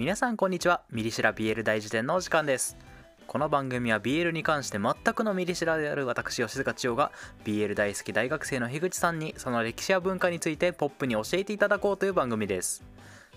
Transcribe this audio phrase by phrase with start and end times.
[0.00, 0.80] 皆さんこんにちは。
[0.90, 2.78] ミリシラ BL 大辞典のお時間です。
[3.26, 7.12] この番組は BL に関して全くのミリシラである私吉塚千代が
[7.44, 12.82] BL 大好き大学生の樋口さんにその歴史や文化についてポップに教えていただこうという番組です。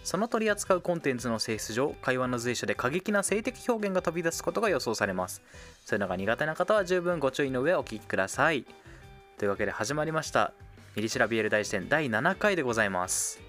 [0.05, 5.41] その取り扱うコンテンツの性質上会話の随所で過激な性的表現が飛び出すことが予想されます。
[5.83, 8.65] そういうのが苦手な方は十分ご注意の上お聞きください。
[9.37, 10.53] というわけで始まりました。
[10.95, 13.41] ミリシラ BL 大辞典第7回でございます。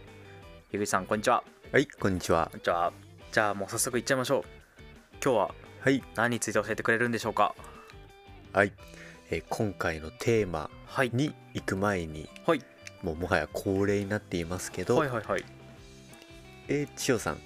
[0.73, 1.45] 樋口さんこんにちは。
[1.71, 2.49] はい、こんにちは。
[2.51, 2.59] こん。
[2.59, 3.04] にちは
[3.35, 4.45] じゃあもう早速いっちゃいましょう。
[5.21, 7.57] 今日ははい、何について教えてくれるんでしょうか？
[8.53, 8.73] はい、
[9.29, 11.11] えー今回のテーマはい。
[11.13, 12.61] に行く前に、はい。
[13.03, 15.45] もうもはや恒例になっていますけど、はいはいはい。
[16.69, 17.39] えー千代さん、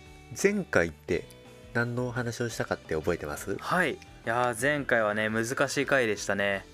[0.43, 1.25] 前回って
[1.73, 3.57] 何のお話をしたかって覚えてます？
[3.57, 3.95] はい。
[3.95, 6.67] いやー前回はね難しい回でしたね。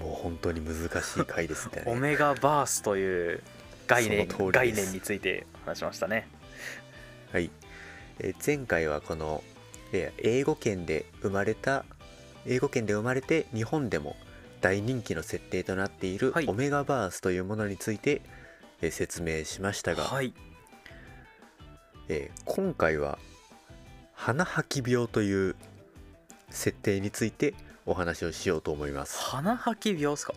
[0.00, 2.00] もう本当に難しい回ですオね。
[2.00, 3.42] メガバースという
[3.86, 4.84] 概念その通り概です。
[4.86, 6.26] 念について話しましたね。
[7.30, 7.50] はい、
[8.20, 9.42] えー前回はこの、
[9.92, 11.84] えー英語圏で生まれた
[12.46, 14.16] 英語圏で生まれて日本でも
[14.60, 16.46] 大人気の設定となっているはい。
[16.46, 18.22] オメガバースというものについて、
[18.80, 20.32] えー説明しましたが、はい。
[22.08, 23.18] えー今回は
[24.12, 25.56] 鼻吐き病という
[26.50, 27.54] 設定について
[27.84, 29.18] お話をしようと思います。
[29.18, 30.34] 鼻吐き病っすか？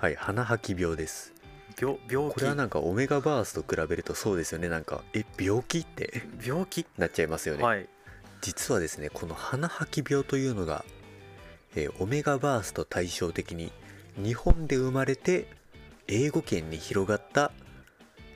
[0.00, 1.32] はい鼻吐き病です
[1.78, 2.34] 病病気。
[2.34, 4.68] これはなんかオメガバースと比べるとそうですよね。
[4.68, 6.22] なんかえ病気って？
[6.44, 6.86] 病気？
[6.98, 7.88] なっちゃいますよね、はい。
[8.40, 10.84] 実はですねこの鼻吐き病というのが、
[11.74, 13.72] えーオメガバースと対照的に
[14.16, 15.46] 日本で生まれて
[16.08, 17.52] 英語圏に広がった、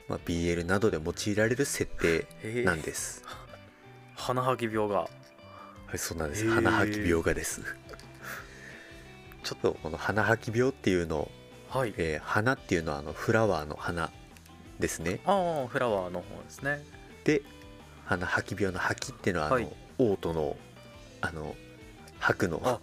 [0.07, 2.63] まあ、BL などで用いられる設定えー。
[2.63, 3.23] なんです、
[4.15, 5.01] 鼻吐き病が。
[5.01, 5.09] は
[5.93, 6.45] いそうなんです。
[6.45, 6.51] へー。
[6.51, 7.61] 鼻吐き病がです。
[9.43, 9.77] ちょっと。
[9.81, 11.31] この鼻吐き病っていうのを、
[11.69, 11.93] はい。
[11.97, 14.11] えー花っていうのはあのフラワーの花
[14.79, 15.19] ですね。
[15.25, 16.83] ああフラワーの方ですね。
[17.23, 17.41] で
[18.05, 19.67] 鼻吐き病の吐きっていうのはあの、はい。
[19.99, 20.57] オートの
[21.21, 21.55] あの
[22.19, 22.79] 吐くのあ。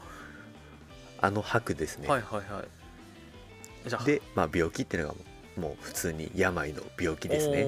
[1.20, 4.04] あの吐くですね、はいはいはい。
[4.04, 5.14] で、まあ、病気っていうのが
[5.56, 7.66] もう普通に病の病気ですね。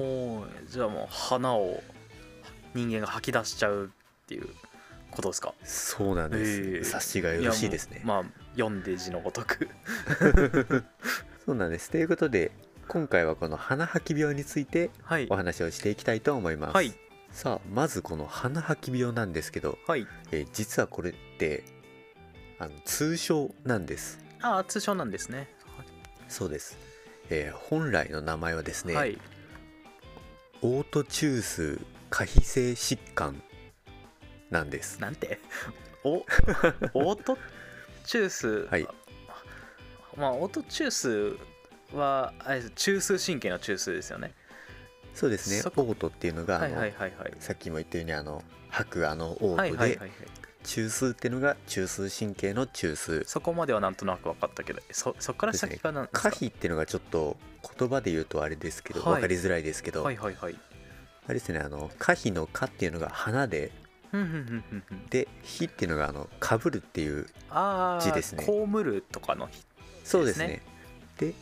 [0.69, 1.81] じゃあもう花を
[2.75, 4.47] 人間が吐き出しちゃうっていう
[5.17, 5.53] ことですか？
[5.63, 6.83] そうなんです、へー。
[6.83, 8.01] 察しがよろしいですね。
[8.05, 8.23] まあ
[8.55, 9.67] 読んで字のごとく。
[11.45, 11.89] そうなんです。
[11.89, 12.51] ということで
[12.87, 15.27] 今回はこの鼻吐き病についてはい。
[15.29, 16.93] お話をしていきたいと思います、はい。
[17.31, 20.07] さあまずこの鼻吐き病なんですけど、はい。
[20.31, 21.65] えー実はこれって
[22.59, 24.19] あの通称なんです。
[24.41, 25.47] ああ通称なんですね。
[26.29, 26.77] そうです、
[27.29, 29.17] えー本来の名前はですね、はい。
[30.61, 31.79] オート中枢
[32.09, 33.41] 可否性疾患
[34.49, 34.99] なんです。
[35.01, 35.39] なんて？
[36.03, 36.23] お
[36.93, 37.37] オート
[38.05, 38.67] チュース？
[38.67, 38.87] はい。
[40.15, 44.33] まあオートチュースはあれ中枢神経の中枢ですよね。
[45.13, 45.59] そうですね。
[45.59, 47.33] オートっていうのがあはいの、はいはいはい。
[47.39, 49.97] さっきも言ったようにあの吐くあのオはートでいはいはい。
[49.99, 50.11] はい
[50.63, 53.23] 中枢っていうのが中枢神経の中枢。
[53.25, 56.29] そこまではなんとなく分かったけどそそっから先がなんですか？
[56.29, 57.37] 可否っていうのがちょっと
[57.77, 59.13] 言葉で言うとあれですけど、はい。
[59.15, 60.59] 分かりづらいですけど、はいはいはい。
[61.25, 63.71] あれですねあの可否の「可」っていうのが花で
[65.09, 67.27] で「否」っていうのがあのかぶるっていう
[68.01, 68.45] 字ですね。
[68.45, 69.63] 被るとかの日
[70.03, 70.61] そうですね。
[71.17, 71.33] で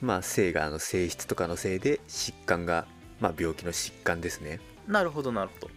[0.00, 2.86] まあ性があの性質とかのせいで疾患が
[3.20, 4.60] まあ病気の疾患ですね。
[4.86, 5.70] なるほどなるほど。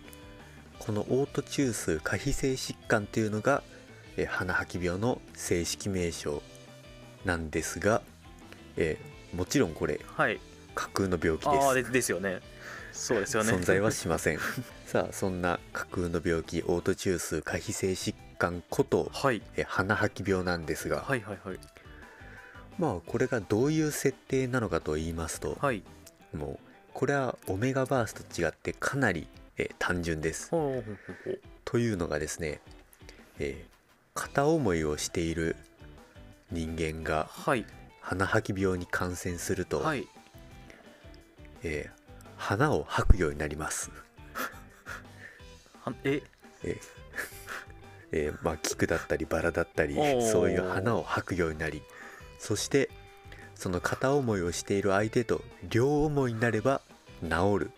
[0.79, 3.63] このオート中枢可否性疾患っていうのが
[4.15, 6.41] えー鼻吐き病の正式名称
[7.25, 8.01] なんですが、
[8.77, 10.39] えーもちろんこれはい。
[10.73, 12.39] 架空の病気でああでですよね。
[12.93, 13.49] そうですよね。
[13.49, 14.39] す存在はしません
[14.87, 19.41] さあそんな架空の病気オート中枢可否性疾患ことはい。
[19.57, 21.59] えー鼻吐き病なんですが、はいはいはい。
[22.79, 25.83] まあこれがどういう設定なのかと言いますと、はい。
[26.33, 26.59] もう
[26.93, 29.27] これはオメガバースと違ってかなり、
[29.57, 30.51] えー単純です。
[30.51, 31.41] ほうほうほうほう。
[31.65, 32.61] というのがですね、
[33.39, 33.77] えー
[34.13, 35.57] 片思いをしている
[36.49, 37.65] 人間がはい。
[37.99, 40.07] 鼻吐き病に感染すると、はい。
[41.63, 41.97] えー
[42.37, 44.06] 鼻を吐くようになります、は
[46.03, 46.21] え？
[46.63, 46.77] えー
[48.11, 51.81] えーまあ、菊だったりバラだったりそういう花を吐くようになり
[52.39, 52.89] そして
[53.53, 56.81] その片思いをしている相手と両思いになれば
[57.21, 57.71] 治る。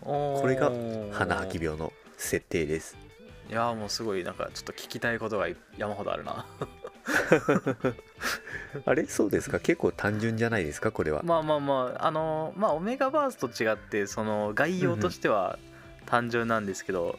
[0.00, 0.70] ここれが
[1.12, 2.96] 鼻吐き病の設定です。
[3.50, 5.48] いやーもうすごいなんかちょっと聞きたいことが
[5.78, 6.46] 山ほどあるな。
[8.84, 9.06] あれ？
[9.06, 9.60] そうですか？
[9.60, 10.92] 結構単純じゃないですか？
[10.92, 15.58] これは、まあまあまああのまあオメガバースと違ってその概要としては
[16.06, 17.14] 単純なんですけど、うん、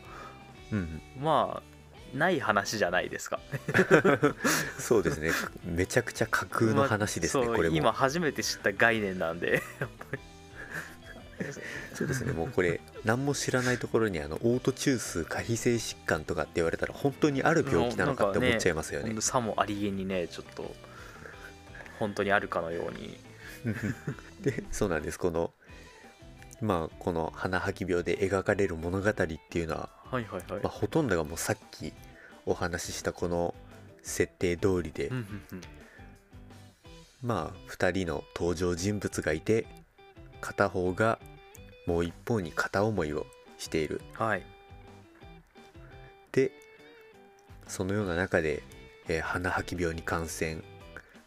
[1.19, 3.39] まあない話じゃないですか。
[4.79, 5.31] そうですね。
[5.65, 7.75] めちゃくちゃ架空の話ですね、まこれも。
[7.75, 9.61] 今初めて知った概念なんで
[11.93, 12.31] そうですね。
[12.31, 19.07] もうこれ何も知らないところにあのオート中枢過皮性疾患とかって言われたら本当にある病気なのかって思っちゃいますよね。
[19.07, 20.73] ほんとさもありげにねちょっと
[21.99, 23.17] 本当にあるかのように。
[24.41, 25.19] でそうなんです。
[25.19, 25.53] この
[26.61, 29.25] まあこの鼻吐き病で描かれる物語って
[29.59, 31.93] いうのは、はいはいはい、まあ、ほとんどがもうさっき
[32.45, 33.55] お話ししたこの
[34.01, 35.61] 設定通りで、うんうんうん。
[37.23, 39.65] まあ2人の登場人物がいて
[40.41, 41.19] 片方が
[41.87, 43.25] もう一方に片思いを
[43.57, 44.01] している。
[44.13, 44.43] はい。
[46.31, 46.51] で
[47.67, 48.61] そのような中で、
[49.07, 50.57] えー鼻吐き病に感染。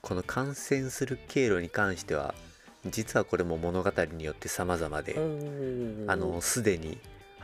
[0.01, 2.35] この感染する経路に関しては
[2.87, 5.17] 実はこれも物語によって様々で
[6.07, 6.99] あのすでに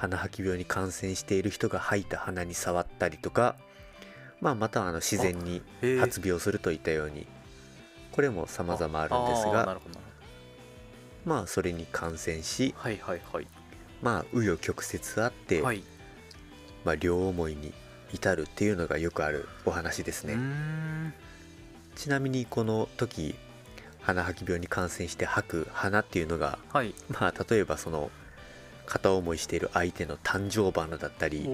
[0.04, 3.56] 鼻吐き病に感染している人が吐いた鼻に触ったりとか、
[4.40, 5.62] まあ、またはあの自然に
[6.00, 7.26] 発病するといったように
[8.12, 9.78] これも様々あるんですが
[11.24, 13.46] まあそれに感染しほどはいはいはい。
[14.02, 15.82] まあ紆余曲折あって、はい。
[16.84, 17.72] まあ、両思いに
[18.12, 20.34] 至るっていうのがよくあるお話ですね。
[20.34, 21.14] ん。
[21.96, 23.34] ちなみにこの時
[24.02, 26.94] 鼻吐き病に感染して吐く鼻っていうのがはい。
[27.08, 28.10] まあ例えばその
[28.86, 31.48] 片思いしている相手の誕生花だったり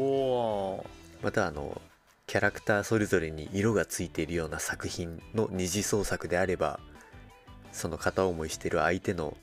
[1.23, 1.81] またあの
[2.27, 6.79] キャラクターそれぞれに色がついているような作品の二次創作であれば
[7.73, 9.37] その片思いしている相手の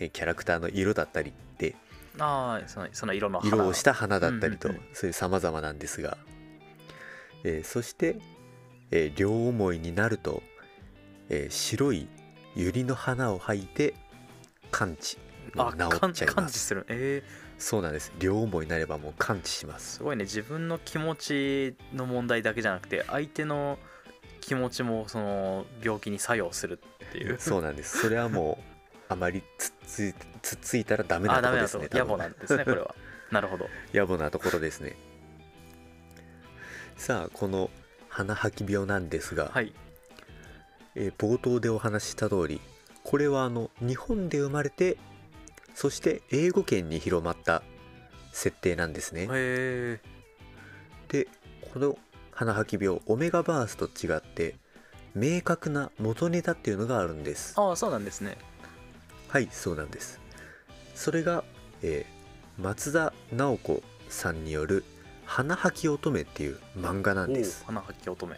[0.00, 1.74] えーキャラクターの色だったりって
[2.18, 3.56] ああそのその色の花。
[3.56, 6.18] 色をした花だったりとそういう様々なんですが、
[7.44, 8.16] えーそして、
[8.90, 10.42] えー両思いになると、
[11.28, 12.08] えー白い
[12.56, 13.94] 百合の花を吐いて
[14.70, 15.16] 完治。
[15.16, 15.22] も
[15.56, 16.34] あう治っちゃいます。
[16.34, 16.84] 感知する。
[16.88, 17.22] え
[17.58, 18.12] そうなんです。
[18.18, 19.96] 両思いになればもう完治しまー、す。
[19.96, 20.24] すごいね。
[20.24, 23.78] 自分の気持ちの問題だけじゃなくて相手の
[24.40, 27.38] 気持ちもその病気に作用するっていう。
[27.40, 27.98] そうなんです。
[27.98, 28.58] それはも
[29.08, 32.94] うあまりつっついつっついたらダメなところですね野暮なんですねこれは。
[33.30, 33.68] なるほど。
[33.92, 34.96] 野暮なところですね。
[36.96, 37.70] さあこの
[38.08, 39.72] 鼻吐き病なんですが、はい。
[40.94, 42.60] えー冒頭でお話しした通り
[43.04, 44.96] これはあの日本で生まれて
[45.74, 47.62] そして英語圏に広まった
[48.32, 49.22] 設定なんですね。
[49.22, 50.00] へえ
[51.08, 51.28] で
[51.72, 51.98] この
[52.32, 54.56] 鼻吐き病オメガバースと違って
[55.14, 57.54] 明確な元ネタっていうのがあるんです。
[57.56, 58.38] ああそうなんですね。
[59.28, 60.20] はいそうなんです。
[60.94, 61.44] それが、
[61.82, 62.20] えー
[62.58, 64.84] 松田直子さんによる
[65.24, 67.64] 「花吐き乙女」っていう漫画なんです。
[67.64, 68.36] 花吐き乙女。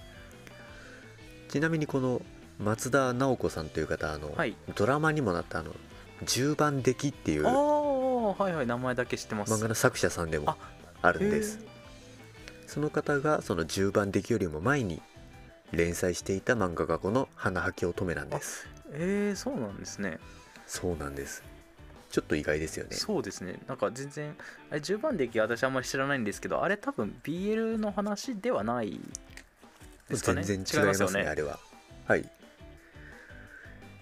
[1.48, 2.22] ちなみにこの
[2.60, 4.56] 松田直子さんという方あの、はい。
[4.76, 5.74] ドラマにもなったあの
[6.24, 9.60] 10番出来っていうはいはい名前だけ知ってます。
[9.60, 10.56] 画の作者さんでもあ
[11.02, 11.58] あるんです。
[11.58, 11.72] へ
[12.66, 15.02] その方がその10番出来よりも前に
[15.72, 18.66] 連載していた漫画がこの「花吐き乙女」なんです。
[18.92, 20.18] えー、そうなんですね。
[20.66, 21.42] そうなんです。
[22.10, 22.94] ちょっと意外ですよね。
[22.94, 23.58] そうですね。
[23.66, 24.36] なんか全然
[24.70, 29.00] あれ10番出来私あんまり知らないんですけどあれ多分 BL の話ではない
[30.08, 30.42] ですかね。
[30.42, 31.58] 全然違いますねよあれは。
[32.06, 32.28] はい。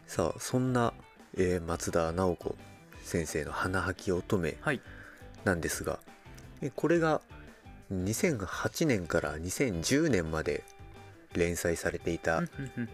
[0.07, 0.93] さあそんな、
[1.37, 2.57] えー松田直子
[3.03, 4.81] 先生の「花吐き乙女はい」
[5.45, 5.99] なんですが、
[6.61, 7.23] えこれが
[7.93, 10.65] 2008年から2010年まで
[11.35, 12.43] 連載されていた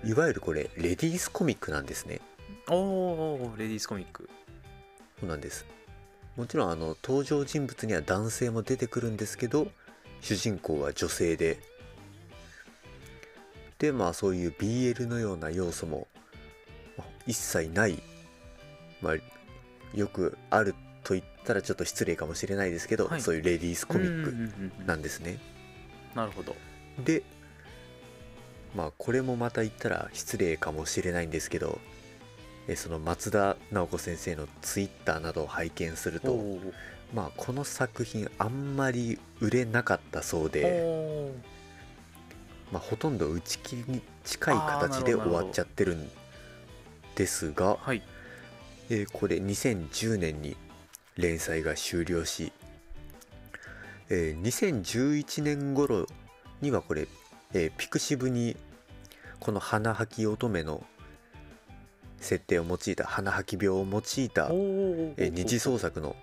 [0.04, 2.20] いわゆるこれレディースコミックなんですね。
[2.68, 4.28] おレディースコミック。
[5.20, 5.66] そうなんです。
[6.36, 9.68] もちろんあの登場人物には男性も出てくるんですけど
[10.20, 11.58] 主人公は女性で。
[13.78, 16.06] でまあそういう BL のような要素も
[16.96, 18.02] まあ一切ない、
[19.06, 23.20] まあ、よくあると言ったらちょっと失礼かもしれないですけど、はい。
[23.20, 25.38] そういうレディースコミックなんですね、
[26.14, 26.56] なるほど。
[27.04, 27.22] で
[28.74, 31.78] まあこれもまた言ったら失礼かもしれないんですけど
[32.68, 36.38] えその松田直子先生のツイッターなどを拝見すると
[37.14, 41.32] まあこの作品あんまり売れなかったそうで、
[42.72, 46.10] まあ、ほとんど打ち切りに近い形で終わっちゃってるん
[47.14, 48.02] ですが、はい
[48.90, 50.56] えーこれ2010年に
[51.16, 52.52] 連載が終了し、
[54.08, 56.06] えー2011年頃
[56.60, 57.08] にはこれ、
[57.52, 58.56] えーピクシブに
[59.40, 60.84] この花吐き乙女の
[62.18, 66.16] 設定を用いた花吐き病を用いた、えー二次創作の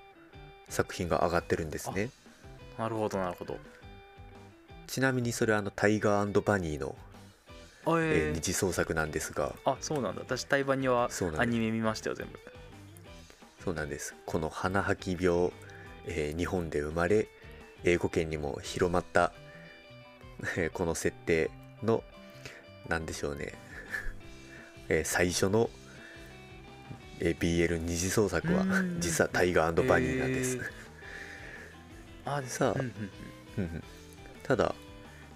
[0.70, 2.10] 作品が上がってるんですね。
[2.78, 3.58] なるほどなるほど。
[4.88, 6.96] ちなみにそれはあのタイガーバニーの、
[7.86, 8.30] あえー。
[8.30, 9.54] えー二次創作なんですが。
[9.66, 10.22] あそうなんだ。
[10.22, 12.40] 私対バンにはアニメ見ましたよ全部
[13.64, 14.16] そうなんです。
[14.26, 15.52] この花吐き病、
[16.06, 17.28] えー日本で生まれ
[17.84, 19.32] 英語圏にも広まった、
[20.58, 21.50] えーこの設定
[21.82, 22.04] の
[22.90, 23.54] 何でしょうね、
[24.90, 25.70] えー最初の、
[27.20, 29.00] えー BL 二次創作はうん。
[29.00, 30.60] 実はタイガーバニーなんです。
[32.26, 32.92] あで さあうんうんうん。
[33.60, 33.84] うんうん。
[34.44, 34.76] ただ、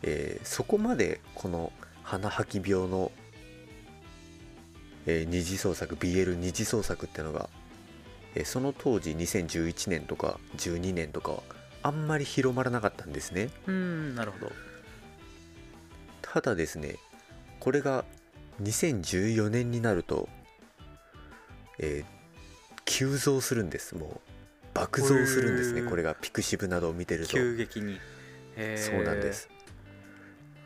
[0.03, 1.71] えーそこまでこの
[2.03, 3.11] 鼻吐き病の、
[5.05, 7.49] えー二次創作 BL 二次創作ってのが、
[8.37, 11.43] えーその当時2011年とか12年とかは
[11.83, 13.49] あんまり広まらなかったんですね。
[13.65, 14.51] うんなるほど。
[16.21, 16.97] ただですね
[17.59, 18.05] これが
[18.61, 20.29] 2014年になると、
[21.79, 22.17] えー
[22.89, 23.95] 急増するんです。
[23.95, 24.19] もう
[24.73, 25.81] 爆増するんですね。
[25.81, 27.33] これがピクシブなどを見てると。
[27.33, 27.99] 急激に。
[28.77, 29.49] そうなんです、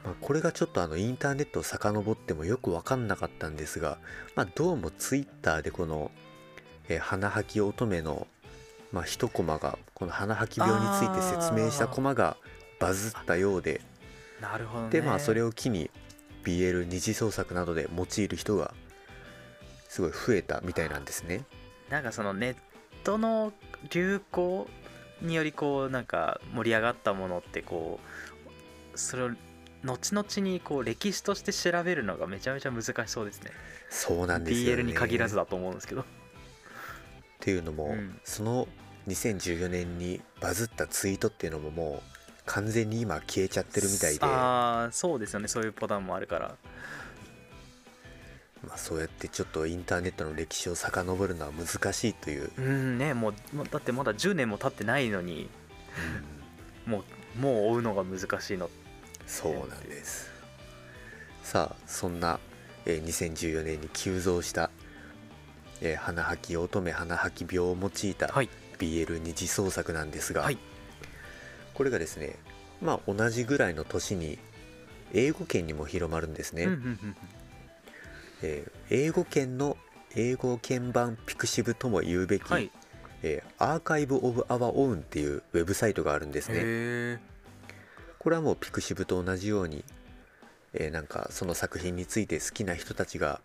[0.06, 3.98] まあ、これがちょっとあのインターネットを遡ってもよく分かんなかったんですが、
[4.36, 6.12] まあ、どうもツイッターでこの、
[6.92, 8.28] えー鼻吐き乙女の、
[8.92, 12.38] まあ、一コマがこの鼻吐き病について説明したコマが
[12.80, 13.82] バズったようで。
[14.42, 14.90] なるほどね。
[14.90, 15.90] でまあそれを機に
[16.44, 18.74] BL 二次創作などで用いる人が
[19.88, 21.46] すごい増えたみたいなんですね。
[21.90, 22.56] なんかそのネッ
[23.04, 23.54] トの
[23.92, 24.68] 流行
[25.22, 28.00] によりこうなんか盛り上がったものってこ
[28.94, 29.32] うそれを
[29.84, 33.52] 後々にこう歴史として調べるのがめちゃめちゃ難しそうですね。
[33.90, 34.84] そうなんですよね。
[34.84, 36.04] BL に限らずだと思うんですけど
[37.42, 38.20] っていうのも、うん。
[38.24, 38.68] その
[39.08, 44.20] 2014年にバズったツイートっていうのももう完全に今消えちゃってるみたいで。
[44.24, 45.48] ああそうですよね。
[45.48, 46.56] そういうパターンもあるから。
[48.68, 53.34] まあ、そうやってちょっとインターネットの歴史を遡るのは難しいという、うんねもう
[53.72, 55.50] だってまだ10年も経ってないのに。
[56.86, 57.04] も
[57.38, 58.70] うもう追うのが難しいの。
[59.26, 60.30] そうなんです。
[61.44, 62.40] さあそんな、
[62.86, 64.70] えー2014年に急増した、
[65.82, 68.50] えー花吐き乙女花吐き病を用いたはい。
[68.78, 70.58] BL 二次創作なんですが、はい。
[71.74, 72.36] これがですね
[72.82, 74.40] まあ同じぐらいの年に
[75.14, 76.68] 英語圏にも広まるんですね、
[78.42, 79.78] えー英語圏の
[80.16, 82.72] 英語鍵盤ピクシブとも言うべき、はい。
[83.24, 87.22] えーアーカイブ・オブ・アワ・オウンっていうウェブサイトがあるんですね。
[88.20, 89.84] これはもうピクシブと同じように、
[90.74, 93.42] えーなんかその作品について好きな人たちが、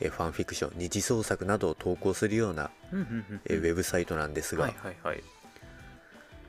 [0.00, 2.70] えーファンフィクション二次創作などを投稿するような、
[3.46, 4.66] えーウェブサイトなんですが、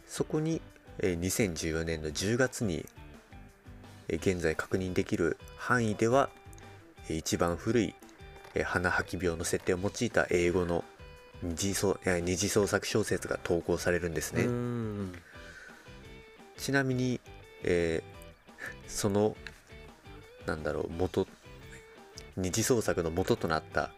[0.08, 0.62] そこに、
[1.00, 2.86] えー2014年の10月に、
[4.10, 6.30] えー現在確認できる範囲では、
[7.10, 7.96] えー一番古い、
[8.56, 10.84] えー鼻吐き病の設定を用いた英語の
[11.44, 14.44] 二次創えー二次創作小説が投稿されるんですね。
[16.58, 17.20] ちなみに、
[17.64, 18.18] えー
[18.88, 19.36] その
[20.48, 21.28] なんだろう元
[22.38, 23.90] 二次創作の元となった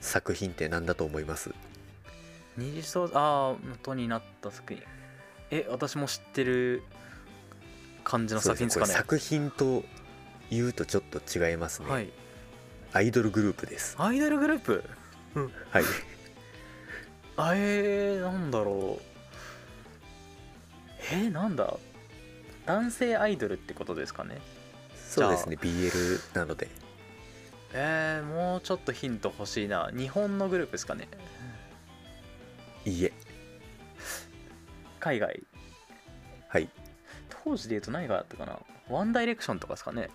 [0.00, 1.54] 作品って何だと思います？
[2.56, 4.82] 二次創ああ元になった作品。
[5.50, 6.82] え私も知ってる
[8.02, 8.94] 感じの作品ですかね？
[8.94, 9.84] 作品と
[10.50, 12.08] 言うとちょっと違いますね、はい。
[12.92, 13.94] アイドルグループです。
[13.98, 14.84] アイドルグループ？
[15.70, 15.84] はい。
[17.36, 19.02] あえー、なんだろう。
[21.12, 21.76] えー、なんだ？
[22.66, 24.40] 男性アイドルってことですかね？
[25.08, 25.58] そうですね。
[25.60, 26.68] BL なので
[27.74, 29.90] えー、もうちょっとヒント欲しいな。
[29.96, 31.08] 日本のグループですかね。
[32.84, 33.12] いいえ。
[35.00, 35.42] 海外。
[36.48, 36.68] はい。
[37.44, 38.58] 当時で言うと何があったかな？
[38.88, 40.10] ワンダイレクションとかですかね。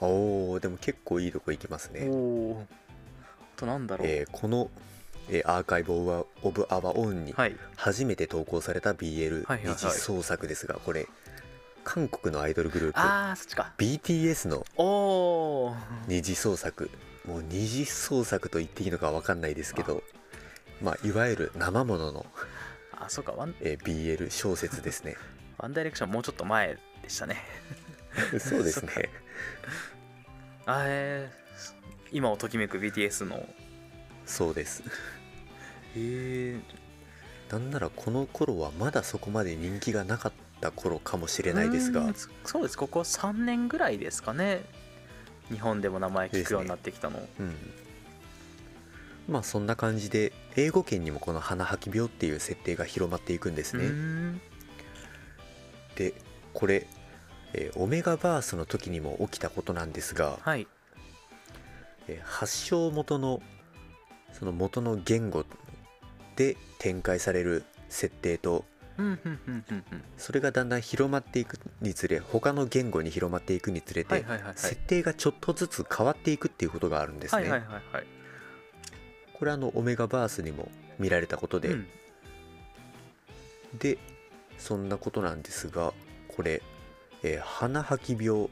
[0.00, 2.08] おおでも結構いいとこ行きますね。
[2.08, 2.74] おおあ
[3.56, 4.70] となんだろう、えーこの、
[5.30, 7.56] えーアーカイブ・オブ・アワ・オンにはい。
[7.76, 11.06] 初めて投稿された BL 二次創作ですがこれ
[11.86, 13.72] 韓国のアイドルグループああそっちか。
[13.78, 14.66] BTS の
[16.08, 16.90] 二次創作。
[17.24, 20.02] もう二次創作と言っていいのか分かんないですけど
[20.80, 22.26] まあいわゆる生ものの、
[22.92, 23.32] あそうか。
[23.32, 25.14] ワンえー BL 小説ですね。
[25.58, 27.36] ワンダイレクションもうちょっと前でしたね。
[28.40, 29.08] そうですね。
[30.66, 33.48] あえー、今をときめく BTS の。
[34.24, 34.82] そうです。
[34.82, 34.88] へ
[35.94, 36.60] え
[37.48, 42.12] なんならこの頃はまだそこまで人気がなかった頃かもしれないですが。
[42.44, 42.78] そうです。
[42.78, 44.64] ここ3年ぐらいですかね。
[45.50, 47.54] 日本でも名前聞くようになってきたの、うん。
[49.28, 53.86] まあそんな感じで英語圏にもこの鼻吐き病っていう設定が広まっていくんですね。
[53.86, 54.40] ん。
[55.96, 56.14] で
[56.52, 56.86] これ、
[57.52, 60.66] えーオメガバースの時にも起きたことなんですが、はい。
[62.08, 63.40] えー発祥元の
[64.32, 65.44] その元の言語
[66.36, 68.64] で展開される設定と
[70.16, 74.24] それがだんだん広まっていくにつれ他の言語に広まっていくにつれて、
[74.54, 77.62] 設定がちょっとずつ変わっていくっていうことがあるんですね、
[79.34, 81.86] これあのオメガバースにも見られたことで、うん。
[83.78, 83.98] で
[84.58, 85.92] そんなことなんですが
[86.28, 86.62] これ、
[87.22, 88.48] えー鼻吐き病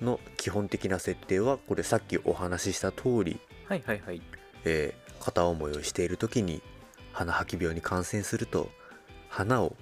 [0.00, 4.22] の基本的な設定はこれさっきお話しした通り、はいはいはい。
[4.64, 6.62] えー片思いをしている時に
[7.12, 8.70] 鼻吐き病に感染すると
[9.28, 9.76] 鼻を、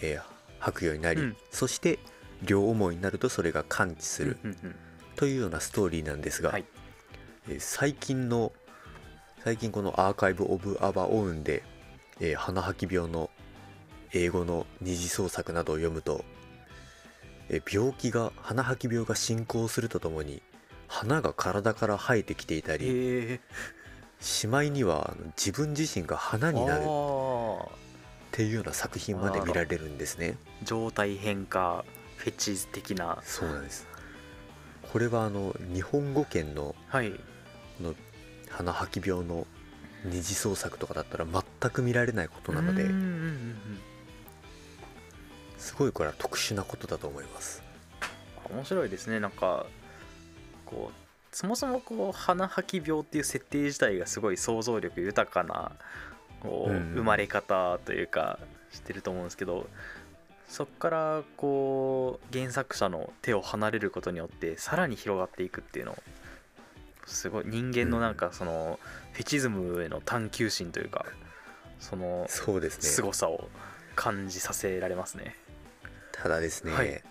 [0.00, 1.36] えー吐くようになり、うん。
[1.52, 2.00] そして
[2.42, 4.38] 両思いになるとそれが完治する。
[5.14, 6.64] というようなストーリーなんですが、はい。
[7.48, 8.52] えー最近の
[9.44, 11.62] 最近このアーカイブ・オブ・アバ・オウンで、
[12.20, 13.30] えー鼻吐き病の
[14.12, 16.24] 英語の二次創作などを読むと、
[17.48, 20.42] えー病気が鼻吐き病が進行するとともに
[20.88, 22.90] 鼻が体から生えてきていたりへ
[23.34, 23.40] え
[24.20, 26.84] しまいには自分自身が花になる
[28.38, 30.36] っていうような作品まで見られるんですね。
[30.62, 31.84] 状態変化
[32.18, 33.18] フェチ的な。
[33.24, 33.88] そうなんです。
[34.92, 37.12] これはあの日本語圏のはい。
[37.80, 37.96] の
[38.48, 39.44] 鼻吐き病の
[40.04, 42.84] 二次創作とかだったら全く見られないことなので
[45.58, 47.60] すごいこれは特殊なことだと思います。
[48.48, 49.18] 面白いですね。
[49.18, 49.66] なんか
[50.64, 55.72] こうそもそもこう鼻吐き病っていう設定自体がすごい想像力豊かな
[56.40, 58.38] こう、生まれ方というか
[58.72, 59.66] してると思うんですけど
[60.48, 65.96] そこからこう原作者の手を離れることによってさらに広がっていくっていうの
[67.06, 68.78] すごい人間のなんかその
[69.12, 71.06] フェチズムへの探求心というか
[71.80, 72.82] そのそうですね。
[72.82, 73.48] 凄さを
[73.94, 75.36] 感じさせられますね。
[76.12, 77.02] ただですね、はい。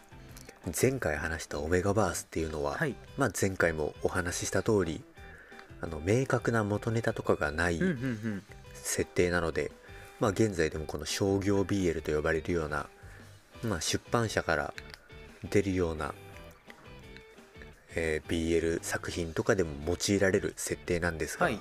[0.82, 5.02] 前回話したオメガバースっていうのは、はい、まあ、前回もお話しした通り
[5.82, 7.80] あの明確な元ネタとかがない
[8.88, 9.72] 設定なので、
[10.20, 12.88] まあ、現在でもこの商業 BL と呼ばれるような、
[13.64, 14.74] まあ、出版社から
[15.50, 16.14] 出るような、
[17.96, 21.60] えー BL 作品とかでも用いられる設定なんですが、はい。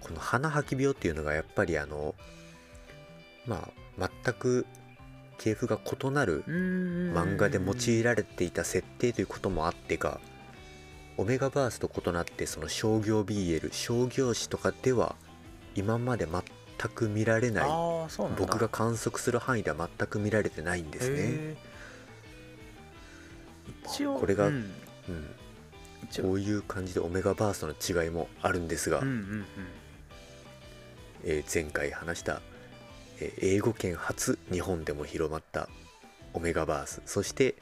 [0.00, 2.14] この鼻吐き病っていうのがやっぱりあの
[3.46, 4.66] まあ全く
[5.38, 10.20] 系譜が異なる漫漫画で用いられていた設定ということもあってか
[11.16, 15.16] オメガバースと異なってその商業 BL 商業誌とかでは
[15.76, 16.42] 今まで全
[16.92, 17.68] く見られない
[18.38, 21.56] 僕が観測する範囲では全く見られてないんですね、
[23.84, 24.54] 一応これがうん。
[25.08, 29.46] うん、こういう感じでオメガバーストの違いもあるんですが、うんうんうん。
[31.24, 32.40] えー前回話した、
[33.20, 35.68] えー英語圏初日本でも広まった
[36.34, 37.54] オメガバースそして、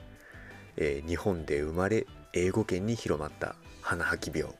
[0.76, 4.52] えー日本で生まれ英語圏に広まった鼻吐き病、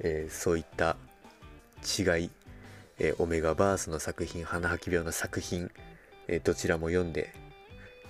[0.00, 0.96] えーそういった
[1.82, 2.30] 違い、
[2.98, 5.70] えーオメガバースの作品鼻吐き病の作品、
[6.28, 7.32] えーどちらも読んで、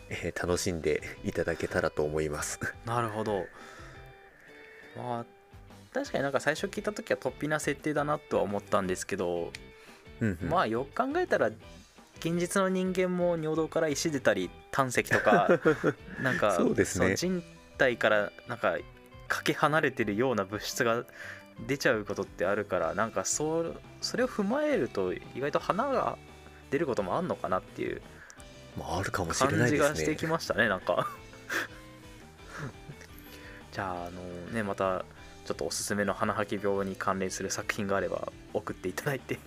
[0.08, 2.58] えー楽しんでいただけたらと思います。
[2.86, 3.46] なるほど。
[4.96, 5.26] まあ
[5.92, 9.52] 確かになんか最初聞いた時は突飛な設定だなとは思ったんですけど、
[10.20, 10.48] うんうん。
[10.48, 11.50] まあよく考えたら
[12.18, 15.48] 現実の人間も尿道から石出たり胆石とか
[16.22, 17.10] なんかそうですね。
[17.10, 17.42] の人
[17.78, 18.76] 体からなんか
[19.26, 21.04] かけ離れてるような物質が
[21.66, 26.18] 出ちゃうことってあるからなんかそうそれを踏まえると意外と花が
[26.70, 28.00] 出ることもあんのかなっていう
[28.76, 29.76] まあ、あるかもしれ感ないね。
[29.76, 31.08] じがしてきましたねなんか。
[33.72, 35.04] じゃああのねまた
[35.44, 39.38] ちょっとおすすめの鼻吐き病に関連する作品があれば送っていただいて。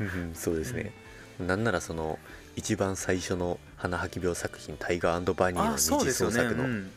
[0.00, 0.90] うんうんそうですね、
[1.38, 2.18] なんならその
[2.56, 6.90] 一番最初の鼻吐き病作品「タイガーバニー」のあそう二ですよね、次創作の、うん、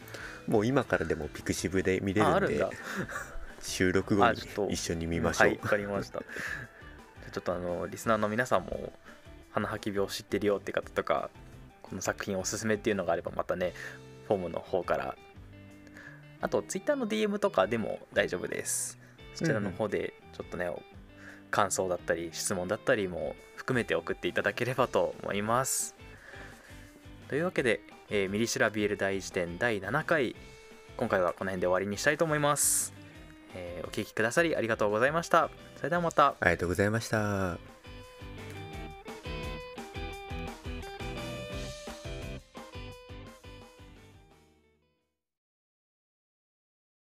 [0.47, 2.65] もう今からでもピクシブで見れるんで
[3.61, 6.19] 収録後に一緒に見ましょう、はいわかりました。
[6.19, 8.93] ちょっとあのリスナーの皆さんも
[9.51, 11.29] 鼻吐き病知ってるよって方とか
[11.81, 13.73] この作品おすすめっていうのがあればまたね
[14.27, 15.15] フォームの方から。
[16.41, 18.99] あと Twitter の DM とかでも大丈夫です。
[19.33, 20.69] そちらの方でちょっとね、
[21.49, 25.95] 感想だったり質問だったりも含めて送っていただければと思います。
[27.29, 30.35] というわけで、えーミリシラビエル大辞典第7回。
[30.97, 32.93] 今回はこの辺で終わりにしたいと思います、
[33.53, 35.49] えーお聞きくださりありがとうございました。
[35.77, 36.35] それではまた。
[36.39, 37.74] ありがとうございました。